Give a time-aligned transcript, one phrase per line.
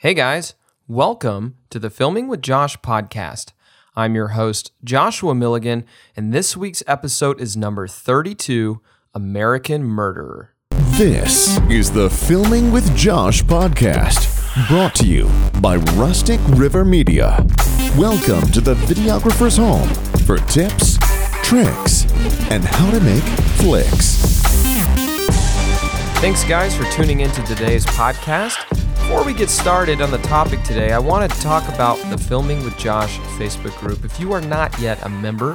[0.00, 0.54] Hey guys,
[0.86, 3.50] welcome to the Filming with Josh podcast.
[3.96, 8.80] I'm your host, Joshua Milligan, and this week's episode is number 32
[9.12, 10.54] American Murderer.
[10.70, 15.28] This is the Filming with Josh podcast, brought to you
[15.60, 17.44] by Rustic River Media.
[17.96, 19.88] Welcome to the videographer's home
[20.24, 20.96] for tips,
[21.42, 22.04] tricks,
[22.52, 23.24] and how to make
[23.58, 24.18] flicks.
[26.20, 28.87] Thanks, guys, for tuning into today's podcast.
[29.08, 32.62] Before we get started on the topic today, I want to talk about the Filming
[32.62, 34.04] with Josh Facebook group.
[34.04, 35.52] If you are not yet a member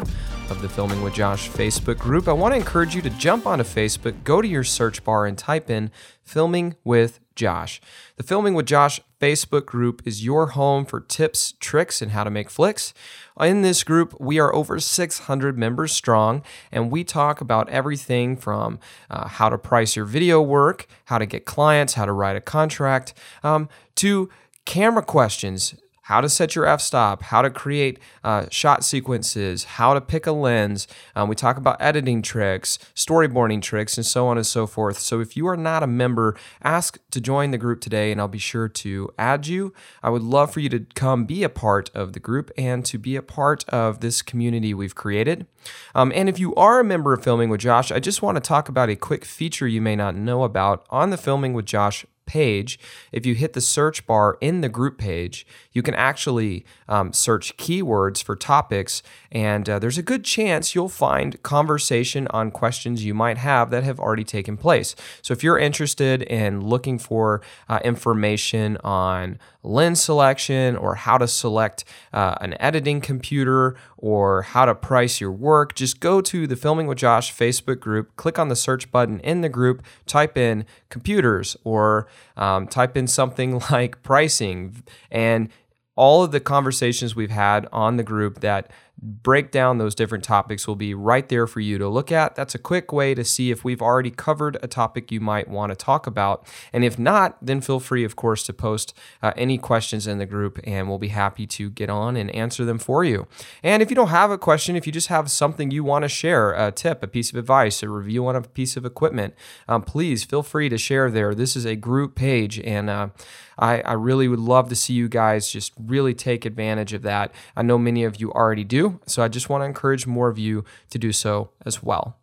[0.50, 3.64] of the Filming with Josh Facebook group, I want to encourage you to jump onto
[3.64, 5.92] Facebook, go to your search bar, and type in
[6.24, 7.82] Filming with Josh.
[8.18, 12.30] The Filming with Josh Facebook group is your home for tips, tricks, and how to
[12.30, 12.94] make flicks.
[13.40, 18.80] In this group, we are over 600 members strong, and we talk about everything from
[19.10, 22.42] uh, how to price your video work, how to get clients, how to write a
[22.42, 24.30] contract, um, to
[24.66, 30.02] camera questions, how to set your f-stop, how to create uh, shot sequences, how to
[30.02, 30.88] pick a lens.
[31.16, 35.00] Um, we talk about editing tricks, storyboarding tricks, and so on and so forth.
[35.00, 38.28] So if you are not a member, ask to join the group today, and I'll
[38.28, 39.74] be sure to add you.
[40.02, 42.98] I would love for you to come be a part of the group and to
[42.98, 45.48] be a part of this community we've created.
[45.96, 48.42] Um, and if you are a member of Filming with Josh, I just want to
[48.42, 52.06] talk about a quick feature you may not know about on the Filming with Josh
[52.26, 52.80] page,
[53.12, 57.56] if you hit the search bar in the group page, you can actually um, search
[57.58, 63.14] keywords for topics, and uh, there's a good chance you'll find conversation on questions you
[63.14, 64.96] might have that have already taken place.
[65.22, 71.28] So if you're interested in looking for uh, information on lens selection or how to
[71.28, 76.56] select uh, an editing computer or how to price your work, just go to the
[76.56, 80.66] Filming with Josh Facebook group, click on the search button in the group, type in
[80.90, 85.50] computers or um, type in something like pricing, and
[85.96, 88.72] all of the conversations we've had on the group that
[89.02, 92.36] break down those different topics will be right there for you to look at.
[92.36, 95.72] That's a quick way to see if we've already covered a topic you might want
[95.72, 96.48] to talk about.
[96.72, 100.26] And if not, then feel free, of course, to post uh, any questions in the
[100.26, 103.28] group and we'll be happy to get on and answer them for you.
[103.62, 106.10] And if you don't have a question, if you just have something you want to
[106.10, 109.34] share, a tip, a piece of advice, a review on a piece of equipment,
[109.68, 111.34] um, please feel free to share there.
[111.34, 113.10] This is a group page and uh,
[113.58, 117.32] I, I really would love to see you guys just really take advantage of that.
[117.56, 120.38] I know many of you already do, so I just want to encourage more of
[120.38, 122.18] you to do so as well.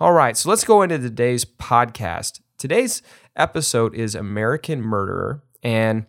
[0.00, 2.40] All right, so let's go into today's podcast.
[2.58, 3.02] Today's
[3.36, 6.06] episode is American Murderer, and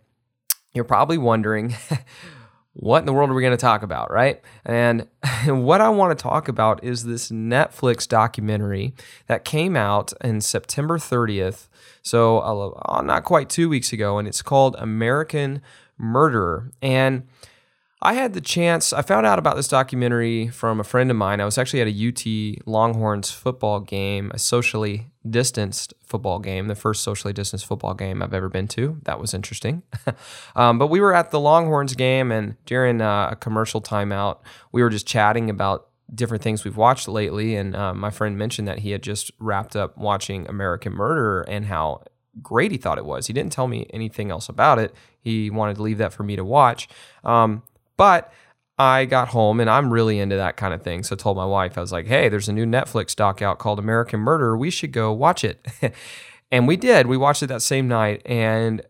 [0.74, 1.76] you're probably wondering,
[2.74, 4.42] what in the world are we going to talk about, right?
[4.66, 5.08] And
[5.46, 8.94] what I want to talk about is this Netflix documentary
[9.28, 11.68] that came out in September 30th,
[12.02, 15.62] so uh, not quite two weeks ago, and it's called American
[15.98, 16.72] Murderer.
[16.82, 17.28] And
[18.06, 21.40] I had the chance, I found out about this documentary from a friend of mine.
[21.40, 26.76] I was actually at a UT Longhorns football game, a socially distanced football game, the
[26.76, 29.00] first socially distanced football game I've ever been to.
[29.04, 29.84] That was interesting.
[30.58, 34.40] um, but we were at the Longhorns game, and during uh, a commercial timeout,
[34.74, 37.56] we were just chatting about different things we've watched lately.
[37.56, 41.66] And uh, my friend mentioned that he had just wrapped up watching American Murderer and
[41.66, 42.04] how
[42.42, 43.28] great he thought it was.
[43.28, 44.94] He didn't tell me anything else about it.
[45.22, 46.90] He wanted to leave that for me to watch.
[47.24, 47.64] Um,
[47.98, 48.32] but
[48.78, 51.04] I got home and I'm really into that kind of thing.
[51.04, 53.60] So I told my wife, I was like, hey, there's a new Netflix doc out
[53.60, 54.58] called American Murder.
[54.58, 55.66] We should go watch it.
[56.52, 57.08] and we did.
[57.08, 58.24] We watched it that same night.
[58.26, 58.82] And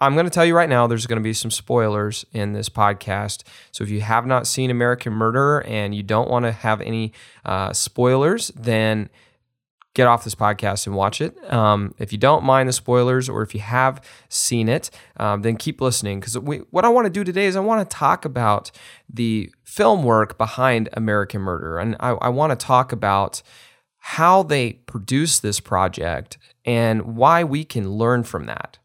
[0.00, 2.70] I'm going to tell you right now, there's going to be some spoilers in this
[2.70, 3.42] podcast.
[3.72, 7.12] So if you have not seen American Murder and you don't want to have any
[7.44, 9.10] uh, spoilers, then
[9.94, 11.36] get off this podcast and watch it.
[11.52, 15.56] Um, if you don't mind the spoilers, or if you have seen it, um, then
[15.56, 16.20] keep listening.
[16.20, 18.70] Because what I want to do today is I want to talk about
[19.12, 23.42] the film work behind American Murder, and I, I want to talk about
[23.98, 28.78] how they produced this project and why we can learn from that.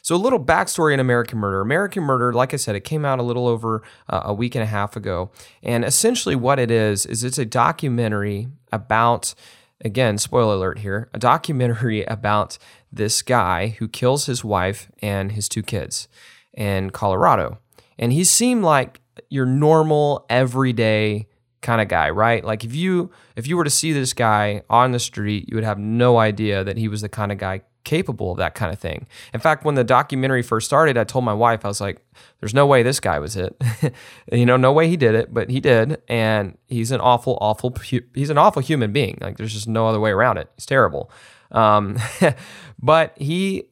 [0.00, 1.60] So, a little backstory in American Murder.
[1.60, 4.62] American Murder, like I said, it came out a little over uh, a week and
[4.62, 5.30] a half ago.
[5.62, 9.34] And essentially, what it is, is it's a documentary about
[9.82, 12.58] again, spoiler alert here, a documentary about
[12.92, 16.08] this guy who kills his wife and his two kids
[16.54, 17.58] in Colorado.
[17.98, 21.28] And he seemed like your normal, everyday
[21.60, 22.44] kind of guy, right?
[22.44, 25.64] Like if you if you were to see this guy on the street, you would
[25.64, 28.78] have no idea that he was the kind of guy capable of that kind of
[28.78, 29.06] thing.
[29.32, 32.04] In fact, when the documentary first started, I told my wife, I was like,
[32.40, 33.56] there's no way this guy was it.
[34.32, 36.02] you know, no way he did it, but he did.
[36.06, 37.74] And he's an awful, awful,
[38.14, 39.16] he's an awful human being.
[39.20, 40.50] Like there's just no other way around it.
[40.56, 41.10] He's terrible.
[41.50, 41.98] Um,
[42.78, 43.70] but he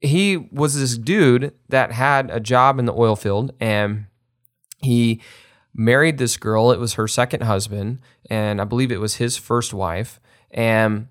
[0.00, 4.06] he was this dude that had a job in the oil field and
[4.78, 5.20] he
[5.74, 6.70] married this girl.
[6.70, 10.20] It was her second husband, and I believe it was his first wife.
[10.50, 11.08] And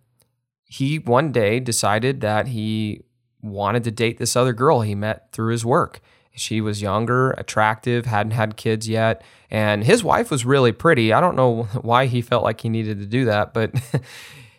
[0.66, 3.04] he one day decided that he
[3.42, 6.02] wanted to date this other girl he met through his work.
[6.36, 11.12] She was younger, attractive, hadn't had kids yet, and his wife was really pretty.
[11.12, 13.74] I don't know why he felt like he needed to do that, but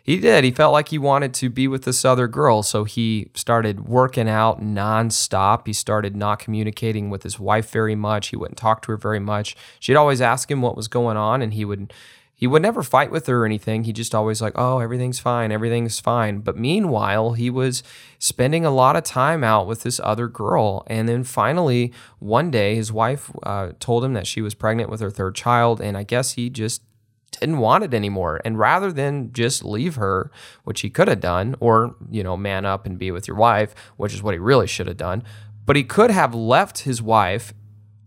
[0.03, 0.43] he did.
[0.43, 2.63] He felt like he wanted to be with this other girl.
[2.63, 5.67] So he started working out nonstop.
[5.67, 8.29] He started not communicating with his wife very much.
[8.29, 9.55] He wouldn't talk to her very much.
[9.79, 11.93] She'd always ask him what was going on, and he would
[12.41, 13.83] he would never fight with her or anything.
[13.83, 16.39] He just always like, oh, everything's fine, everything's fine.
[16.39, 17.83] But meanwhile, he was
[18.17, 20.83] spending a lot of time out with this other girl.
[20.87, 25.01] And then finally, one day, his wife uh, told him that she was pregnant with
[25.01, 25.79] her third child.
[25.79, 26.81] And I guess he just
[27.31, 28.41] didn't want it anymore.
[28.43, 30.31] And rather than just leave her,
[30.63, 33.73] which he could have done, or, you know, man up and be with your wife,
[33.97, 35.23] which is what he really should have done,
[35.65, 37.53] but he could have left his wife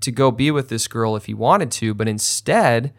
[0.01, 1.95] to go be with this girl if he wanted to.
[1.95, 2.93] But instead,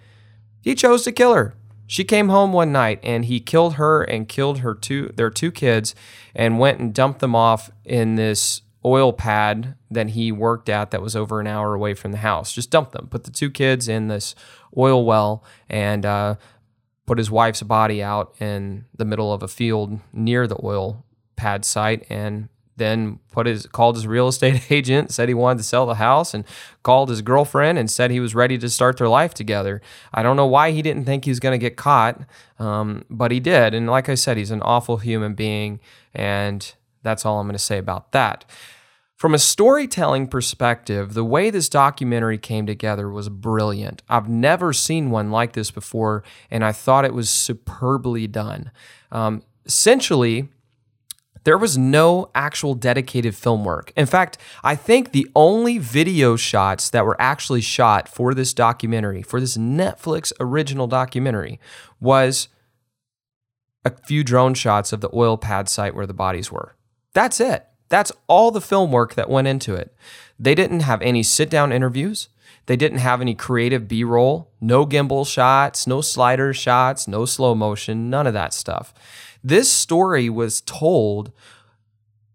[0.62, 1.54] he chose to kill her.
[1.88, 5.52] She came home one night and he killed her and killed her two their two
[5.52, 5.94] kids
[6.34, 11.02] and went and dumped them off in this oil pad that he worked at that
[11.02, 12.54] was over an hour away from the house.
[12.54, 14.36] Just dumped them, put the two kids in this
[14.78, 16.36] oil well, and uh,
[17.06, 21.04] put his wife's body out in the middle of a field near the oil
[21.36, 22.48] pad site and
[22.78, 26.34] then put his called his real estate agent, said he wanted to sell the house,
[26.34, 26.44] and
[26.84, 29.82] called his girlfriend and said he was ready to start their life together.
[30.14, 32.22] I don't know why he didn't think he was going to get caught,
[32.60, 33.74] um, but he did.
[33.74, 35.80] And like I said, he's an awful human being,
[36.14, 36.74] and
[37.04, 38.46] that's all I'm going to say about that.
[39.26, 44.04] From a storytelling perspective, the way this documentary came together was brilliant.
[44.08, 48.70] I've never seen one like this before, and I thought it was superbly done.
[49.12, 50.50] Um, essentially,
[51.44, 53.92] there was no actual dedicated film work.
[53.96, 59.24] In fact, I think the only video shots that were actually shot for this documentary,
[59.24, 61.60] for this Netflix original documentary,
[62.00, 62.48] was
[63.84, 66.76] a few drone shots of the oil pad site where the bodies were.
[67.16, 67.66] That's it.
[67.90, 69.94] That's all the film work that went into it.
[70.40, 72.30] They didn't have any sit down interviews.
[72.66, 77.54] They didn't have any creative B roll, no gimbal shots, no slider shots, no slow
[77.54, 78.94] motion, none of that stuff.
[79.44, 81.32] This story was told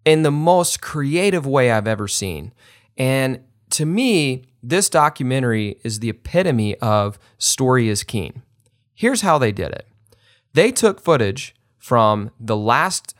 [0.04, 2.52] in the most creative way I've ever seen.
[2.96, 8.42] And to me, this documentary is the epitome of story is keen.
[8.94, 9.86] Here's how they did it.
[10.52, 13.14] They took footage from the last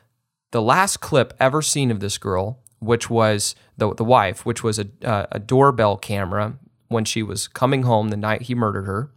[0.50, 4.78] the last clip ever seen of this girl, which was the the wife, which was
[4.78, 6.54] a uh, a doorbell camera
[6.88, 9.10] when she was coming home the night he murdered her.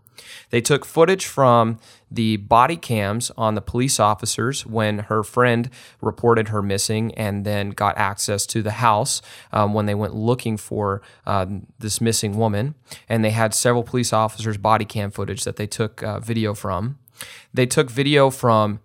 [0.51, 5.69] They took footage from the body cams on the police officers when her friend
[6.01, 9.21] reported her missing and then got access to the house
[9.51, 12.75] um, when they went looking for um, this missing woman.
[13.09, 16.99] And they had several police officers' body cam footage that they took uh, video from.
[17.53, 18.79] They took video from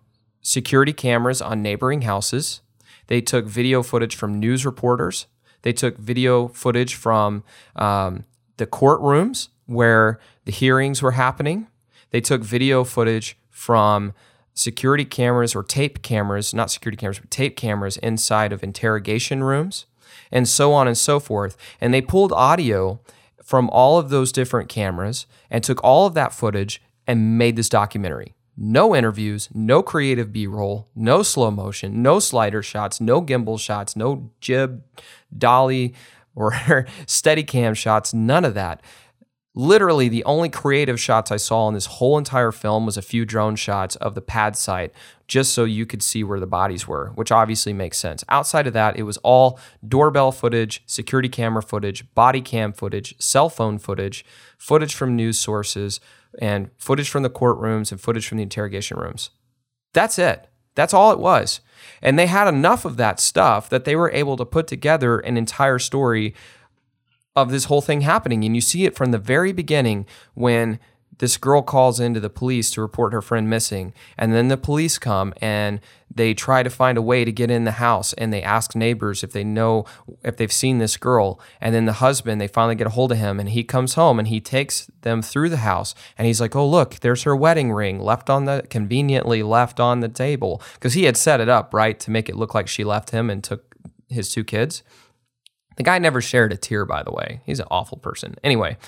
[0.49, 2.63] security cameras on neighboring houses.
[3.09, 5.27] They took video footage from news reporters.
[5.61, 7.45] They took video footage from
[7.77, 8.25] um,
[8.57, 11.67] the courtrooms where the hearings were happening.
[12.13, 14.15] They took video footage from
[14.55, 19.85] security cameras or tape cameras, not security cameras, but tape cameras inside of interrogation rooms,
[20.33, 21.59] and so on and so forth.
[21.79, 23.01] And they pulled audio
[23.45, 27.69] from all of those different cameras and took all of that footage and made this
[27.69, 28.35] documentary.
[28.61, 33.95] No interviews, no creative B roll, no slow motion, no slider shots, no gimbal shots,
[33.95, 34.83] no jib,
[35.37, 35.95] dolly,
[36.35, 38.83] or steady cam shots, none of that
[39.59, 43.25] literally the only creative shots I saw in this whole entire film was a few
[43.25, 44.93] drone shots of the pad site
[45.27, 48.23] just so you could see where the bodies were, which obviously makes sense.
[48.29, 53.49] Outside of that, it was all doorbell footage, security camera footage, body cam footage, cell
[53.49, 54.25] phone footage,
[54.57, 55.99] footage from news sources,
[56.41, 59.31] and footage from the courtrooms and footage from the interrogation rooms.
[59.93, 60.49] That's it.
[60.75, 61.61] That's all it was.
[62.03, 65.37] And they had enough of that stuff that they were able to put together an
[65.37, 66.35] entire story
[67.35, 68.45] of this whole thing happening.
[68.45, 70.79] And you see it from the very beginning when
[71.19, 73.93] this girl calls into the police to report her friend missing.
[74.17, 75.81] And then the police come and
[76.13, 79.23] they try to find a way to get in the house and they ask neighbors
[79.23, 79.85] if they know
[80.23, 81.41] if they've seen this girl.
[81.61, 84.19] And then the husband, they finally get a hold of him and he comes home
[84.19, 87.73] and he takes them through the house and he's like, Oh, look, there's her wedding
[87.73, 90.63] ring left on the conveniently left on the table.
[90.75, 93.29] Because he had set it up, right, to make it look like she left him
[93.29, 93.75] and took
[94.09, 94.83] his two kids.
[95.77, 97.41] The guy never shared a tear, by the way.
[97.45, 98.35] He's an awful person.
[98.43, 98.79] Anyway,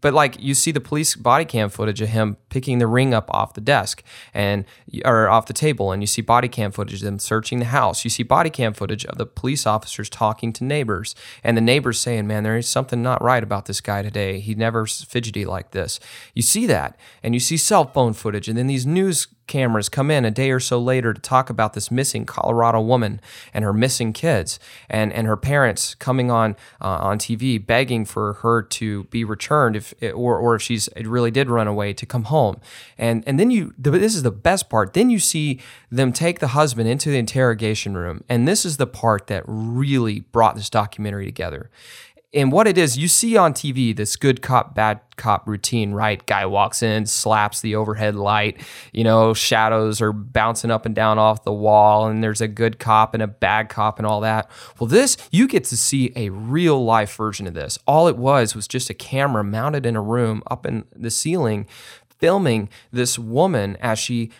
[0.00, 3.30] but like you see the police body cam footage of him picking the ring up
[3.32, 4.02] off the desk
[4.34, 4.64] and
[5.04, 8.04] or off the table and you see body cam footage of them searching the house.
[8.04, 11.98] You see body cam footage of the police officers talking to neighbors and the neighbors
[11.98, 14.40] saying man there is something not right about this guy today.
[14.40, 15.98] He never fidgety like this.
[16.34, 20.10] You see that and you see cell phone footage and then these news cameras come
[20.10, 23.20] in a day or so later to talk about this missing Colorado woman
[23.52, 28.34] and her missing kids and, and her parents coming on uh, on TV begging for
[28.34, 31.92] her to be returned if eh, or, or if she's it really did run away
[31.92, 32.60] to come home.
[32.98, 34.92] And and then you this is the best part.
[34.92, 35.60] Then you see
[35.90, 38.24] them take the husband into the interrogation room.
[38.28, 41.70] And this is the part that really brought this documentary together
[42.32, 46.24] and what it is, you see on TV this good cop, bad cop routine, right?
[46.26, 48.60] Guy walks in, slaps the overhead light,
[48.92, 52.78] you know, shadows are bouncing up and down off the wall, and there's a good
[52.78, 54.48] cop and a bad cop and all that.
[54.78, 57.78] Well, this, you get to see a real life version of this.
[57.84, 61.66] All it was was just a camera mounted in a room up in the ceiling,
[62.20, 64.30] filming this woman as she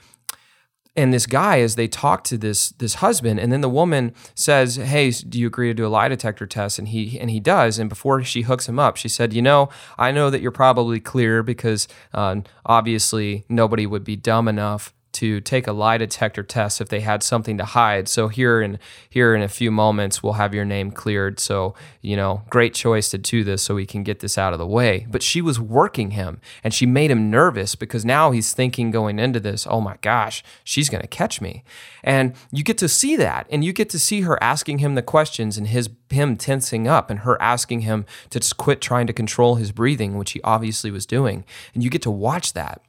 [0.97, 4.76] and this guy as they talk to this this husband and then the woman says
[4.76, 6.78] hey do you agree to do a lie detector test?
[6.78, 7.78] And he and he does.
[7.78, 9.68] And before she hooks him up she said you know
[9.99, 15.40] i know that you're probably clear because uh, obviously nobody would be dumb enough to
[15.40, 18.09] take a lie detector test if they had something to hide.
[18.09, 21.40] So here in here in a few moments we'll have your name cleared.
[21.40, 24.59] So, you know, great choice to do this so we can get this out of
[24.59, 25.07] the way.
[25.11, 29.19] But she was working him and she made him nervous because now he's thinking going
[29.19, 31.64] into this, "Oh my gosh, she's going to catch me."
[32.02, 35.02] And you get to see that and you get to see her asking him the
[35.02, 39.12] questions and his him tensing up and her asking him to just quit trying to
[39.12, 41.45] control his breathing, which he obviously was doing.
[41.75, 42.83] And you get to watch that.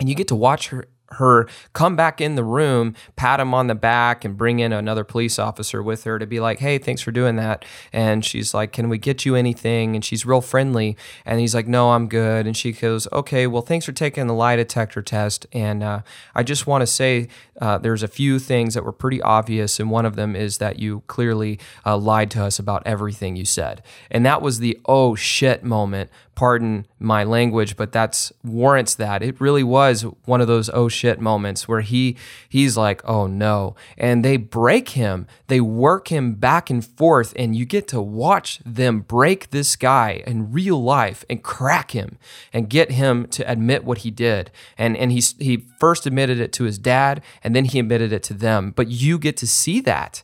[0.00, 3.66] And you get to watch her her come back in the room, pat him on
[3.66, 7.02] the back, and bring in another police officer with her to be like, hey, thanks
[7.02, 7.64] for doing that.
[7.92, 9.94] And she's like, can we get you anything?
[9.94, 10.96] And she's real friendly.
[11.24, 12.46] And he's like, no, I'm good.
[12.46, 15.46] And she goes, okay, well, thanks for taking the lie detector test.
[15.52, 16.02] And uh,
[16.34, 17.28] I just want to say
[17.60, 19.78] uh, there's a few things that were pretty obvious.
[19.78, 23.44] And one of them is that you clearly uh, lied to us about everything you
[23.44, 23.82] said.
[24.10, 29.22] And that was the oh shit moment pardon my language, but that's warrants that.
[29.22, 32.16] It really was one of those oh shit moments where he
[32.48, 35.26] he's like, "Oh no." And they break him.
[35.48, 40.22] They work him back and forth and you get to watch them break this guy
[40.26, 42.18] in real life and crack him
[42.52, 44.50] and get him to admit what he did.
[44.78, 48.22] And and he he first admitted it to his dad and then he admitted it
[48.24, 48.72] to them.
[48.74, 50.22] But you get to see that.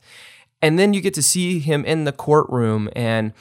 [0.60, 3.32] And then you get to see him in the courtroom and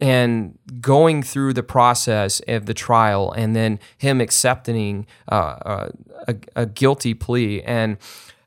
[0.00, 5.88] and going through the process of the trial and then him accepting uh, uh,
[6.28, 7.62] a, a, guilty plea.
[7.62, 7.96] And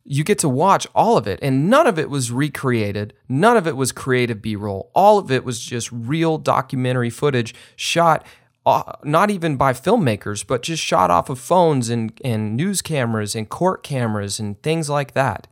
[0.03, 1.39] you get to watch all of it.
[1.41, 3.13] And none of it was recreated.
[3.29, 4.91] None of it was creative b-roll.
[4.93, 8.25] All of it was just real documentary footage shot
[8.65, 13.33] uh, not even by filmmakers but just shot off of phones and, and news cameras
[13.33, 15.47] and court cameras and things like that.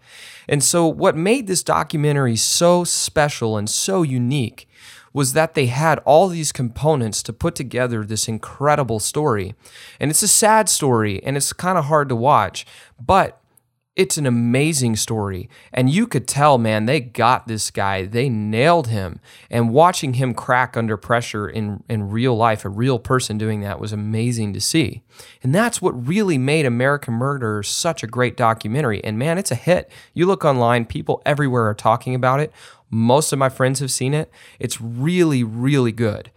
[0.50, 4.68] And so what made this documentary so special and so unique
[5.16, 9.56] was that they had all these components to put together this incredible story.
[9.98, 12.66] And it's a sad story and it's kind of hard to watch,
[13.00, 13.40] but
[13.96, 15.50] it's an amazing story.
[15.72, 18.06] And you could tell, man, they got this guy.
[18.06, 19.22] They nailed him.
[19.50, 23.80] And watching him crack under pressure in, in real life, a real person doing that,
[23.80, 25.04] was amazing to see.
[25.42, 29.02] And that's what really made American Murderer such a great documentary.
[29.04, 29.90] And man, it's a hit.
[30.14, 32.52] You look online, people everywhere are talking about it.
[32.90, 34.30] Most of my friends have seen it.
[34.60, 36.32] It's really, really good.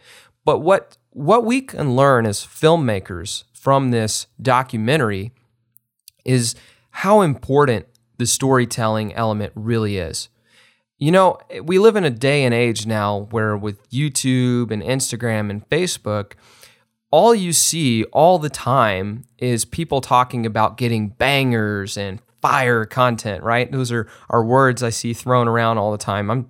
[0.45, 5.33] But what what we can learn as filmmakers from this documentary
[6.25, 6.55] is
[6.99, 7.87] how important
[8.17, 10.29] the storytelling element really is.
[10.99, 15.49] You know, we live in a day and age now where with YouTube and Instagram
[15.49, 16.33] and Facebook,
[17.13, 23.45] all you see all the time is people talking about getting bangers and fire content,
[23.45, 23.71] right?
[23.71, 26.29] Those are, are words I see thrown around all the time.
[26.33, 26.49] I'm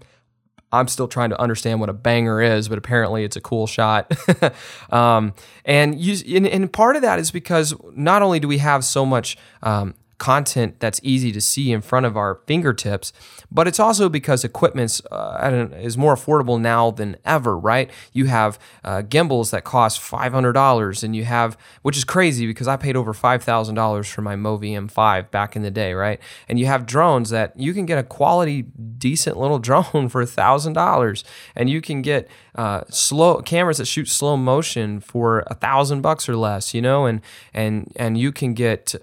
[0.73, 4.12] I'm still trying to understand what a banger is, but apparently it's a cool shot.
[4.90, 8.85] um, and, you, and, and part of that is because not only do we have
[8.85, 13.12] so much um, content that's easy to see in front of our fingertips,
[13.50, 17.90] but it's also because equipment uh, is more affordable now than ever, right?
[18.12, 22.76] You have uh, gimbals that cost $500 and you have, which is crazy because I
[22.76, 26.20] paid over $5,000 for my Movi M5 back in the day, right?
[26.48, 31.25] And you have drones that you can get a quality, decent little drone for $1,000
[31.54, 36.28] and you can get uh, slow cameras that shoot slow motion for a thousand bucks
[36.28, 37.20] or less, you know, and
[37.54, 38.96] and and you can get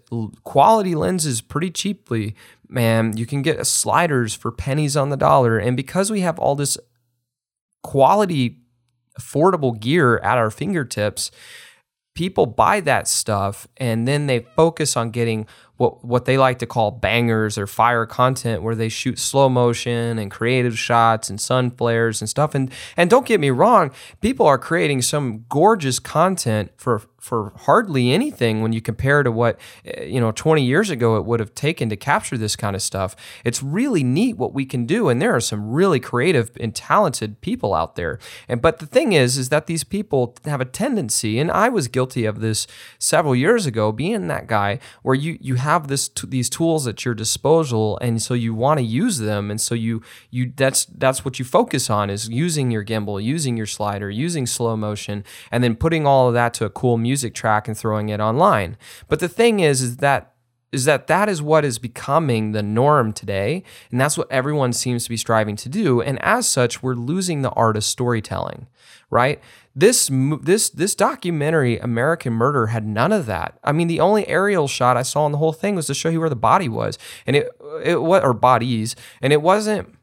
[0.43, 2.35] quality lenses pretty cheaply.
[2.67, 6.55] Man, you can get sliders for pennies on the dollar, and because we have all
[6.55, 6.77] this
[7.81, 8.59] quality
[9.17, 11.31] affordable gear at our fingertips,
[12.13, 15.47] people buy that stuff and then they focus on getting
[15.77, 20.17] what what they like to call bangers or fire content where they shoot slow motion
[20.17, 23.91] and creative shots and sun flares and stuff and and don't get me wrong
[24.21, 29.59] people are creating some gorgeous content for for hardly anything when you compare to what
[29.83, 32.83] eh, you know 20 years ago it would have taken to capture this kind of
[32.83, 33.15] stuff.
[33.43, 37.41] It's really neat what we can do and there are some really creative and talented
[37.41, 38.19] people out there.
[38.47, 41.87] And but the thing is is that these people have a tendency and I was
[41.87, 42.67] guilty of this
[42.99, 47.13] several years ago being that guy where you you have this these tools at your
[47.13, 51.39] disposal and so you want to use them and so you you that's that's what
[51.39, 55.75] you focus on is using your gimbal, using your slider, using slow motion and then
[55.75, 58.77] putting all of that to a cool music track and throwing it online.
[59.07, 60.34] But the thing is, is that
[60.75, 65.03] is that that is what is becoming the norm today and that's what everyone seems
[65.03, 68.67] to be striving to do and as such we're losing the art of storytelling
[69.09, 69.39] right?
[69.75, 70.09] This
[70.41, 73.59] this this documentary american murder had none of that.
[73.63, 76.09] I mean the only aerial shot i saw in the whole thing was to show
[76.09, 77.49] you where the body was and it
[77.83, 79.93] it what or bodies and it wasn't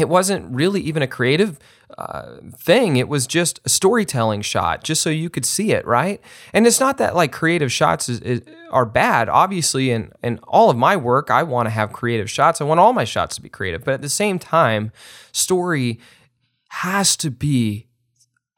[0.00, 1.58] it wasn't really even a creative
[1.98, 2.96] uh, thing.
[2.96, 6.20] It was just a storytelling shot, just so you could see it, right?
[6.52, 9.28] And it's not that like creative shots is, is, are bad.
[9.28, 12.60] Obviously, in in all of my work, I want to have creative shots.
[12.60, 14.92] I want all my shots to be creative, but at the same time,
[15.32, 15.98] story
[16.70, 17.86] has to be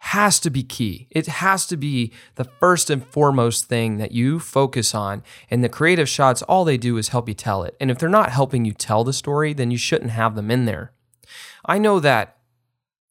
[0.05, 1.07] has to be key.
[1.11, 5.23] It has to be the first and foremost thing that you focus on.
[5.49, 7.77] And the creative shots, all they do is help you tell it.
[7.79, 10.65] And if they're not helping you tell the story, then you shouldn't have them in
[10.65, 10.91] there.
[11.65, 12.37] I know that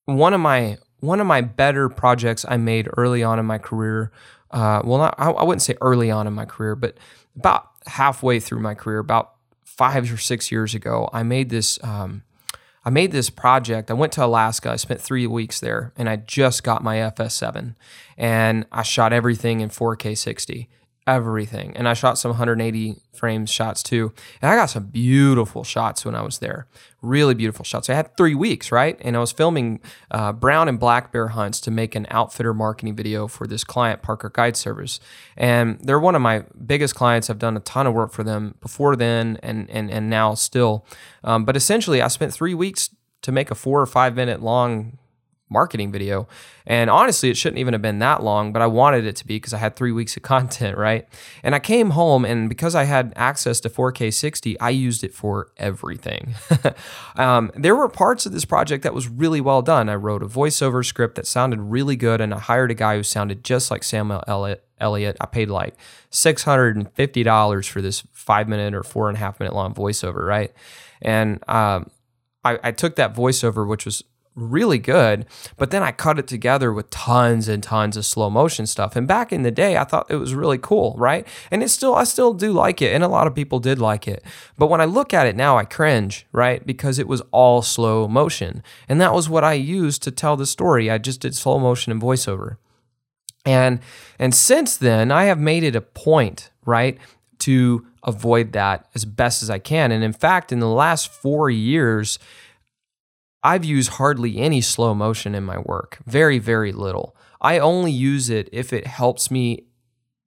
[0.06, 4.12] one of my one of my better projects I made early on in my career.
[4.52, 6.98] Uh, well, not, I, I wouldn't say early on in my career, but
[7.36, 11.80] about halfway through my career, about five or six years ago, I made this.
[11.84, 12.24] Um,
[12.84, 13.92] I made this project.
[13.92, 14.72] I went to Alaska.
[14.72, 17.76] I spent three weeks there, and I just got my FS7,
[18.18, 20.68] and I shot everything in 4K 60
[21.08, 21.76] everything.
[21.76, 24.14] And I shot some 180 frames shots too.
[24.42, 26.68] And I got some beautiful shots when I was there.
[27.02, 27.90] Really beautiful shots.
[27.90, 28.98] I had three weeks, right?
[29.02, 29.80] And I was filming
[30.12, 34.04] uh, brown and black bear hunts to make an outfitter marketing video for this client,
[34.04, 35.00] Parker Guide Service.
[35.36, 37.30] And they're one of my biggest clients.
[37.30, 40.86] I've done a ton of work for them before then and, and, and now still.
[41.24, 42.90] Um, but essentially, I spent three weeks
[43.24, 44.98] to make a four or five minute long
[45.52, 46.28] marketing video.
[46.66, 49.36] And honestly, it shouldn't even have been that long, but I wanted it to be
[49.36, 51.08] because I had three weeks of content, right?
[51.44, 55.14] And I came home, and because I had access to 4K 60, I used it
[55.14, 56.36] for everything.
[57.16, 59.90] um, there were parts of this project that was really well done.
[59.90, 63.04] I wrote a voiceover script that sounded really good, and I hired a guy who
[63.04, 65.18] sounded just like Samuel Elliott.
[65.20, 65.76] I paid like
[66.12, 70.52] $650 for this five minute or four and a half minute long voiceover, right?
[71.02, 71.90] And um,
[72.44, 74.04] I, I, took that voiceover, which was
[74.36, 75.26] really good.
[75.58, 78.96] But then I cut it together with tons and tons of slow motion stuff.
[78.96, 81.28] And back in the day, I thought it was really cool, right?
[81.50, 82.94] And it's still, I still do like it.
[82.94, 84.24] And a lot of people did like it.
[84.58, 86.66] But when I look at it now, I cringe, right?
[86.66, 88.64] Because it was all slow motion.
[88.88, 90.90] And that was what I used to tell the story.
[90.90, 92.58] I just did slow motion and voiceover.
[93.46, 93.80] And
[94.20, 97.00] and since then, I have made it a point, right,
[97.40, 99.92] to avoid that as best as I can.
[99.92, 102.20] And in fact, in the last 4 years,
[103.44, 107.16] I've used hardly any slow motion in my work, very, very little.
[107.42, 109.66] I only use it if it helps me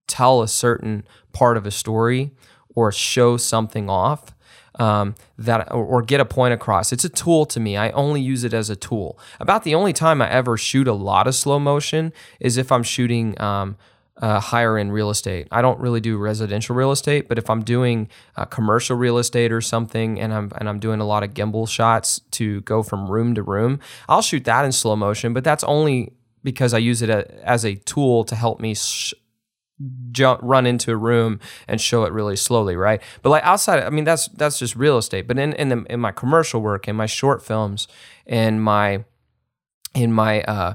[0.07, 2.33] tell a certain part of a story
[2.75, 4.35] or show something off
[4.77, 6.93] um, that or get a point across.
[6.93, 7.77] It's a tool to me.
[7.77, 9.19] I only use it as a tool.
[9.39, 12.83] About the only time I ever shoot a lot of slow motion is if I'm
[12.83, 13.77] shooting um,
[14.25, 15.47] uh, higher end real estate.
[15.53, 18.09] I don't really do residential real estate, but if I'm doing
[18.39, 21.69] uh, commercial real estate or something, and I'm and I'm doing a lot of gimbal
[21.69, 25.35] shots to go from room to room, I'll shoot that in slow motion.
[25.35, 28.75] But that's only because I use it a, as a tool to help me.
[28.75, 29.13] Sh-
[30.13, 33.91] jump run into a room and show it really slowly right but like outside i
[33.91, 36.95] mean that's that's just real estate but in in, the, in my commercial work in
[36.95, 37.89] my short films
[38.25, 39.05] in my
[39.93, 40.75] in my uh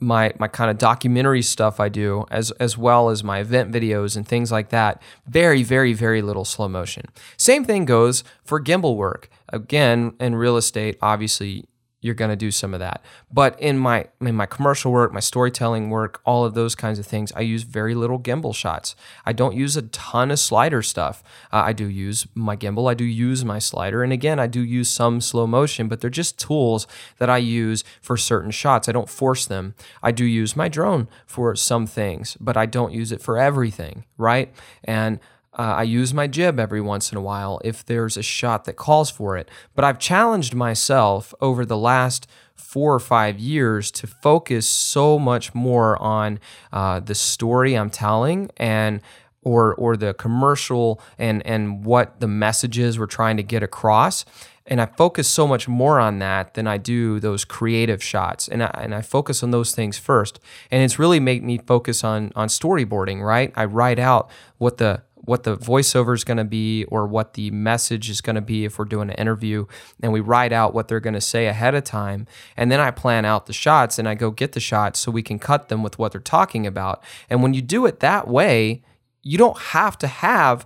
[0.00, 4.16] my my kind of documentary stuff I do as as well as my event videos
[4.16, 7.06] and things like that very very very little slow motion.
[7.36, 9.28] Same thing goes for gimbal work.
[9.48, 11.66] Again in real estate obviously
[12.00, 13.02] you're going to do some of that.
[13.32, 17.06] But in my in my commercial work, my storytelling work, all of those kinds of
[17.06, 18.96] things, I use very little gimbal shots.
[19.26, 21.22] I don't use a ton of slider stuff.
[21.52, 24.62] Uh, I do use my gimbal, I do use my slider, and again, I do
[24.62, 26.86] use some slow motion, but they're just tools
[27.18, 28.88] that I use for certain shots.
[28.88, 29.74] I don't force them.
[30.02, 34.04] I do use my drone for some things, but I don't use it for everything,
[34.16, 34.52] right?
[34.84, 35.20] And
[35.58, 38.74] uh, I use my jib every once in a while if there's a shot that
[38.74, 39.50] calls for it.
[39.74, 45.54] But I've challenged myself over the last four or five years to focus so much
[45.54, 46.38] more on
[46.72, 49.00] uh, the story I'm telling and
[49.42, 54.24] or or the commercial and and what the messages we're trying to get across.
[54.66, 58.46] And I focus so much more on that than I do those creative shots.
[58.46, 60.38] And I, and I focus on those things first.
[60.70, 63.52] And it's really made me focus on on storyboarding right?
[63.56, 67.50] I write out what the what the voiceover is going to be or what the
[67.50, 69.66] message is going to be if we're doing an interview
[70.02, 72.90] and we write out what they're going to say ahead of time and then I
[72.90, 75.82] plan out the shots and I go get the shots so we can cut them
[75.82, 77.02] with what they're talking about.
[77.28, 78.82] And when you do it that way
[79.22, 80.64] you don't have to have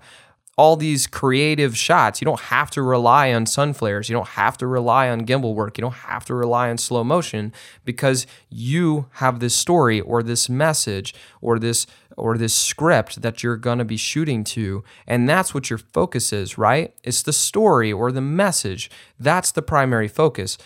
[0.56, 2.20] all these creative shots.
[2.20, 4.08] You don't have to rely on sun flares.
[4.08, 5.76] You don't have to rely on gimbal work.
[5.78, 7.52] You don't have to rely on slow motion
[7.84, 11.86] because you have this story or this message or this
[12.16, 16.32] or this script that you're going to be shooting to and that's what your focus
[16.32, 16.94] is, right?
[17.02, 18.88] It's the story or the message.
[19.18, 20.56] That's the primary focus.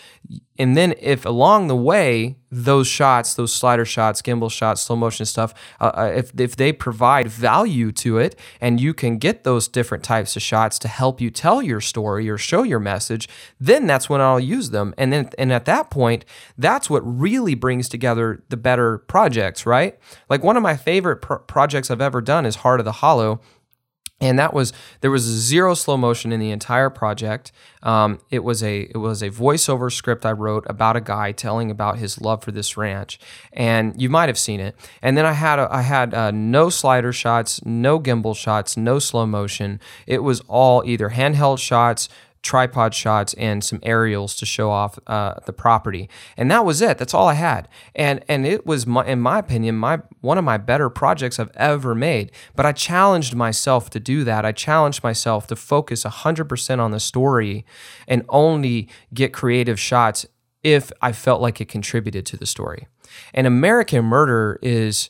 [0.59, 5.25] And then if along the way those shots, those slider shots, gimbal shots, slow motion
[5.25, 9.69] stuff, uh, uh, if if they provide value to it, and you can get those
[9.69, 13.87] different types of shots to help you tell your story or show your message, then
[13.87, 14.93] that's when I'll use them.
[14.97, 16.25] And then and at that point,
[16.57, 19.97] that's what really brings together the better projects, right?
[20.29, 23.39] Like one of my favorite pro- projects I've ever done is Heart of the Hollow
[24.21, 27.51] and that was there was zero slow motion in the entire project.
[27.81, 31.71] Um, it was a it was a voiceover script I wrote about a guy telling
[31.71, 33.19] about his love for this ranch,
[33.53, 34.75] and you might have seen it.
[35.01, 38.99] And then I had a, I had uh, no slider shots, no gimbal shots, no
[38.99, 39.79] slow motion.
[40.05, 42.09] It was all either handheld shots,
[42.41, 46.97] tripod shots and some aerials to show off uh, the property, and that was it.
[46.97, 50.43] That's all I had, and and it was, my, in my opinion, my one of
[50.43, 52.31] my better projects I've ever made.
[52.55, 54.45] But I challenged myself to do that.
[54.45, 57.65] I challenged myself to focus 100% on the story
[58.07, 60.25] and only get creative shots
[60.63, 62.87] if I felt like it contributed to the story.
[63.33, 65.09] And American Murder is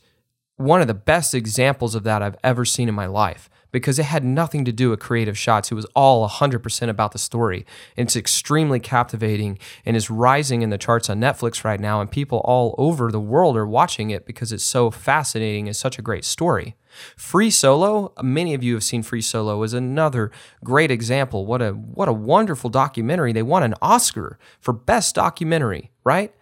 [0.59, 4.03] one of the best examples of that I've ever seen in my life because it
[4.03, 5.71] had nothing to do with creative shots.
[5.71, 7.65] It was all 100% about the story.
[7.95, 12.01] And it's extremely captivating and is rising in the charts on Netflix right now.
[12.01, 15.97] And people all over the world are watching it because it's so fascinating and such
[15.97, 16.75] a great story.
[17.15, 20.29] Free Solo, many of you have seen Free Solo, is another
[20.61, 21.45] great example.
[21.45, 23.31] What a what a wonderful documentary.
[23.31, 26.33] They won an Oscar for best documentary, right?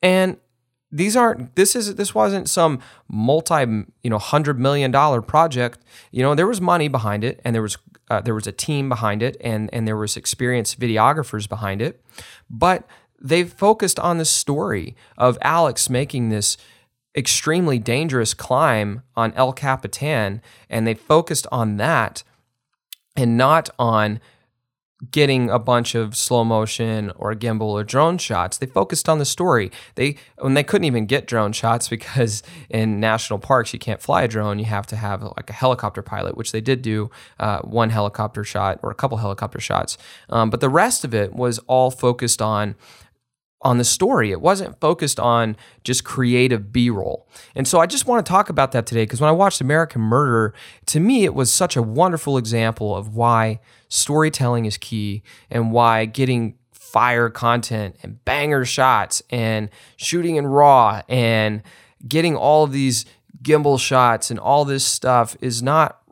[0.00, 0.36] And
[0.92, 2.78] these aren't this is this wasn't some
[3.08, 3.64] multi
[4.02, 5.80] you know hundred million dollar project.
[6.10, 7.78] You know there was money behind it and there was
[8.10, 12.04] uh, there was a team behind it and and there was experienced videographers behind it.
[12.50, 12.86] But
[13.22, 16.56] they focused on the story of alex making this
[17.16, 22.24] extremely dangerous climb on el capitan and they focused on that
[23.16, 24.20] and not on
[25.10, 28.58] getting a bunch of slow motion or gimbal or drone shots.
[28.58, 29.70] They focused on the story.
[29.96, 34.22] They when they couldn't even get drone shots because in national parks you can't fly
[34.22, 34.58] a drone.
[34.58, 37.10] You have to have like a helicopter pilot, which they did do
[37.40, 39.98] uh, one helicopter shot or a couple helicopter shots.
[40.28, 42.76] Um, but the rest of it was all focused on
[43.62, 44.30] on the story.
[44.30, 47.28] It wasn't focused on just creative B roll.
[47.54, 50.02] And so I just want to talk about that today because when I watched American
[50.02, 50.52] Murder,
[50.86, 56.04] to me, it was such a wonderful example of why storytelling is key and why
[56.04, 61.62] getting fire content and banger shots and shooting in raw and
[62.06, 63.06] getting all of these
[63.42, 66.02] gimbal shots and all this stuff is not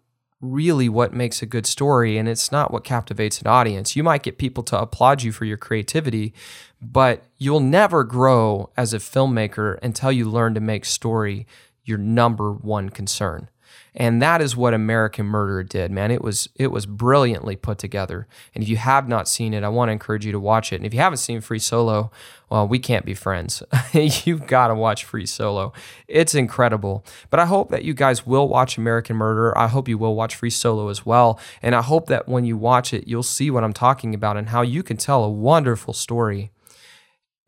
[0.41, 3.95] really what makes a good story and it's not what captivates an audience.
[3.95, 6.33] You might get people to applaud you for your creativity,
[6.81, 11.47] but you'll never grow as a filmmaker until you learn to make story
[11.85, 13.49] your number one concern.
[13.95, 16.11] And that is what American Murder did, man.
[16.13, 18.29] It was it was brilliantly put together.
[18.55, 20.77] And if you have not seen it, I want to encourage you to watch it.
[20.77, 22.13] And if you haven't seen Free Solo,
[22.49, 23.63] well, we can't be friends.
[23.93, 25.73] You've got to watch Free Solo.
[26.07, 27.05] It's incredible.
[27.31, 29.57] But I hope that you guys will watch American Murder.
[29.59, 31.41] I hope you will watch Free Solo as well.
[31.61, 34.51] And I hope that when you watch it, you'll see what I'm talking about and
[34.51, 36.53] how you can tell a wonderful story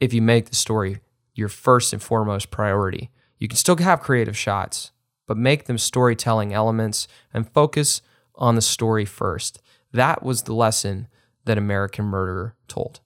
[0.02, 0.98] if you make the story
[1.32, 3.08] your first and foremost priority.
[3.38, 4.90] You can still have creative shots,
[5.28, 8.02] but make them storytelling elements and focus
[8.34, 9.62] on the story first.
[9.92, 11.06] That was the lesson
[11.44, 12.98] that American Murderer told.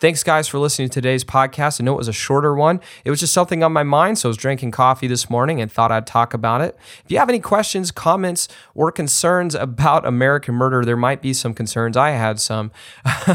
[0.00, 1.78] Thanks, guys, for listening to today's podcast.
[1.78, 2.80] I know it was a shorter one.
[3.04, 5.70] It was just something on my mind, so I was drinking coffee this morning and
[5.70, 6.74] thought I'd talk about it.
[7.04, 11.52] If you have any questions, comments, or concerns about American Murder, there might be some
[11.52, 11.98] concerns.
[11.98, 12.72] I had some.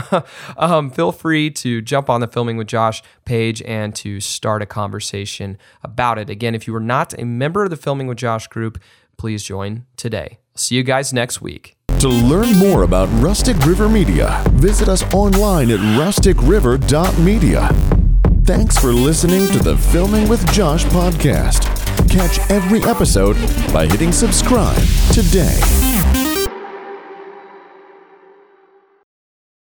[0.57, 4.65] um, feel free to jump on the Filming with Josh page and to start a
[4.65, 6.31] conversation about it.
[6.31, 8.81] Again, if you are not a member of the Filming with Josh group,
[9.17, 10.39] please join today.
[10.55, 11.74] See you guys next week.
[11.99, 17.69] To learn more about Rustic River Media, visit us online at rusticriver.media.
[18.43, 21.65] Thanks for listening to the Filming with Josh podcast.
[22.09, 23.37] Catch every episode
[23.73, 24.77] by hitting subscribe
[25.13, 25.59] today.